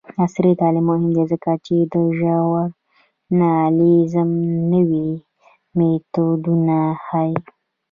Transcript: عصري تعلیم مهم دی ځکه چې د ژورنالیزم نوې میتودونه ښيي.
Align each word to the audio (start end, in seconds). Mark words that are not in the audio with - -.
عصري 0.23 0.51
تعلیم 0.59 0.85
مهم 0.89 1.05
دی 1.15 1.23
ځکه 1.31 1.51
چې 1.65 1.75
د 1.93 1.95
ژورنالیزم 2.17 4.29
نوې 4.71 5.07
میتودونه 5.77 6.77
ښيي. 7.05 7.35